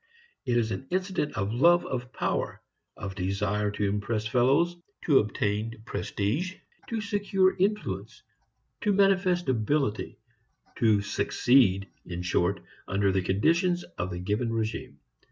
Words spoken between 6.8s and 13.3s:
to secure influence, to manifest ability, to "succeed" in short under the